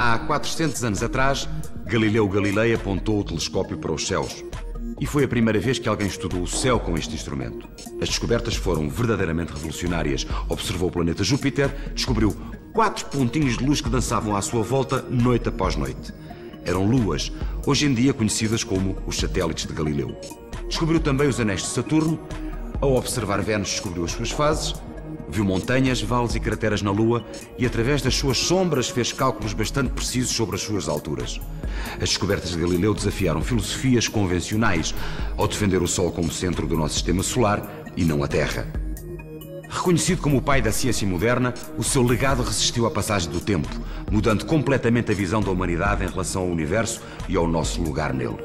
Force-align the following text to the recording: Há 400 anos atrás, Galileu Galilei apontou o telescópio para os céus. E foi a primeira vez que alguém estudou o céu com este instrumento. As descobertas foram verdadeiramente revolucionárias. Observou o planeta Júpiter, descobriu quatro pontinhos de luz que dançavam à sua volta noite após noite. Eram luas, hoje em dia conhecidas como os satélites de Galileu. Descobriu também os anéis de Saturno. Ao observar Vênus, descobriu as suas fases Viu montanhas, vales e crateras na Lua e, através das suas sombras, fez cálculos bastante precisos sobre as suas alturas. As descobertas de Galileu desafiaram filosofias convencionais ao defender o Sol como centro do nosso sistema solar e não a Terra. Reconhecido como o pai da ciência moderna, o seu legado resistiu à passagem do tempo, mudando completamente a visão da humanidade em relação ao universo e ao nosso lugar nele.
Há 0.00 0.16
400 0.16 0.84
anos 0.84 1.02
atrás, 1.02 1.48
Galileu 1.84 2.28
Galilei 2.28 2.72
apontou 2.72 3.18
o 3.18 3.24
telescópio 3.24 3.76
para 3.78 3.90
os 3.90 4.06
céus. 4.06 4.44
E 5.00 5.04
foi 5.04 5.24
a 5.24 5.28
primeira 5.28 5.58
vez 5.58 5.80
que 5.80 5.88
alguém 5.88 6.06
estudou 6.06 6.40
o 6.40 6.46
céu 6.46 6.78
com 6.78 6.96
este 6.96 7.16
instrumento. 7.16 7.68
As 8.00 8.08
descobertas 8.08 8.54
foram 8.54 8.88
verdadeiramente 8.88 9.52
revolucionárias. 9.52 10.24
Observou 10.48 10.88
o 10.88 10.92
planeta 10.92 11.24
Júpiter, 11.24 11.74
descobriu 11.96 12.32
quatro 12.72 13.06
pontinhos 13.06 13.58
de 13.58 13.64
luz 13.64 13.80
que 13.80 13.90
dançavam 13.90 14.36
à 14.36 14.40
sua 14.40 14.62
volta 14.62 15.02
noite 15.10 15.48
após 15.48 15.74
noite. 15.74 16.14
Eram 16.64 16.86
luas, 16.86 17.32
hoje 17.66 17.86
em 17.86 17.92
dia 17.92 18.14
conhecidas 18.14 18.62
como 18.62 18.96
os 19.04 19.16
satélites 19.16 19.66
de 19.66 19.72
Galileu. 19.72 20.16
Descobriu 20.68 21.00
também 21.00 21.26
os 21.26 21.40
anéis 21.40 21.62
de 21.62 21.70
Saturno. 21.70 22.20
Ao 22.80 22.94
observar 22.94 23.42
Vênus, 23.42 23.70
descobriu 23.70 24.04
as 24.04 24.12
suas 24.12 24.30
fases 24.30 24.76
Viu 25.30 25.44
montanhas, 25.44 26.00
vales 26.00 26.34
e 26.34 26.40
crateras 26.40 26.82
na 26.82 26.90
Lua 26.90 27.24
e, 27.58 27.66
através 27.66 28.00
das 28.00 28.14
suas 28.14 28.38
sombras, 28.38 28.88
fez 28.88 29.12
cálculos 29.12 29.52
bastante 29.52 29.90
precisos 29.90 30.34
sobre 30.34 30.56
as 30.56 30.62
suas 30.62 30.88
alturas. 30.88 31.40
As 31.94 32.08
descobertas 32.08 32.50
de 32.50 32.60
Galileu 32.60 32.94
desafiaram 32.94 33.42
filosofias 33.42 34.08
convencionais 34.08 34.94
ao 35.36 35.46
defender 35.46 35.82
o 35.82 35.88
Sol 35.88 36.10
como 36.10 36.32
centro 36.32 36.66
do 36.66 36.76
nosso 36.76 36.94
sistema 36.94 37.22
solar 37.22 37.84
e 37.96 38.04
não 38.04 38.22
a 38.22 38.28
Terra. 38.28 38.66
Reconhecido 39.68 40.22
como 40.22 40.38
o 40.38 40.42
pai 40.42 40.62
da 40.62 40.72
ciência 40.72 41.06
moderna, 41.06 41.52
o 41.76 41.84
seu 41.84 42.02
legado 42.02 42.42
resistiu 42.42 42.86
à 42.86 42.90
passagem 42.90 43.30
do 43.30 43.40
tempo, 43.40 43.68
mudando 44.10 44.46
completamente 44.46 45.12
a 45.12 45.14
visão 45.14 45.42
da 45.42 45.50
humanidade 45.50 46.04
em 46.04 46.08
relação 46.08 46.42
ao 46.42 46.48
universo 46.48 47.02
e 47.28 47.36
ao 47.36 47.46
nosso 47.46 47.82
lugar 47.82 48.14
nele. 48.14 48.38